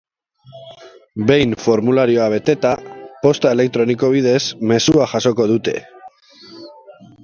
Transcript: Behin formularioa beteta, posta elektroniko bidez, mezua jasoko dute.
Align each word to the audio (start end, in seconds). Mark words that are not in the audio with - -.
Behin 1.31 1.53
formularioa 1.65 2.31
beteta, 2.35 2.73
posta 3.27 3.55
elektroniko 3.59 4.13
bidez, 4.17 4.43
mezua 4.75 5.11
jasoko 5.17 5.53
dute. 5.57 5.81